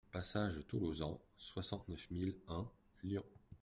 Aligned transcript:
Passage 0.11 0.65
Tolozan, 0.67 1.19
soixante-neuf 1.37 2.09
mille 2.09 2.35
un 2.47 2.67
Lyon 3.03 3.23